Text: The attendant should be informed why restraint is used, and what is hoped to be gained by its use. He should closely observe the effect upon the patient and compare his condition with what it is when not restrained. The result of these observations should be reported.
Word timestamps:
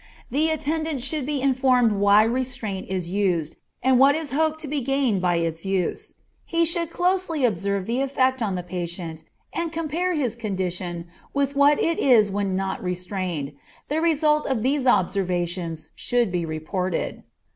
The 0.31 0.49
attendant 0.49 1.03
should 1.03 1.27
be 1.27 1.43
informed 1.43 1.91
why 1.91 2.23
restraint 2.23 2.87
is 2.89 3.11
used, 3.11 3.57
and 3.83 3.99
what 3.99 4.15
is 4.15 4.31
hoped 4.31 4.59
to 4.61 4.67
be 4.67 4.81
gained 4.81 5.21
by 5.21 5.35
its 5.35 5.63
use. 5.63 6.15
He 6.43 6.65
should 6.65 6.89
closely 6.89 7.45
observe 7.45 7.85
the 7.85 8.01
effect 8.01 8.41
upon 8.41 8.55
the 8.55 8.63
patient 8.63 9.23
and 9.53 9.71
compare 9.71 10.15
his 10.15 10.35
condition 10.35 11.05
with 11.35 11.55
what 11.55 11.79
it 11.79 11.99
is 11.99 12.31
when 12.31 12.55
not 12.55 12.83
restrained. 12.83 13.53
The 13.89 14.01
result 14.01 14.47
of 14.47 14.63
these 14.63 14.87
observations 14.87 15.89
should 15.95 16.31
be 16.31 16.47
reported. 16.47 17.21